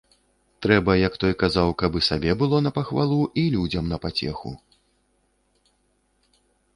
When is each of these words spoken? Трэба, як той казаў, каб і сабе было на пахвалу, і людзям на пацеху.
Трэба, 0.65 0.91
як 1.07 1.17
той 1.23 1.33
казаў, 1.41 1.67
каб 1.81 1.91
і 1.99 1.99
сабе 2.07 2.31
было 2.41 2.57
на 2.67 2.71
пахвалу, 2.77 3.17
і 3.41 3.43
людзям 3.57 3.85
на 3.91 3.99
пацеху. 4.07 4.55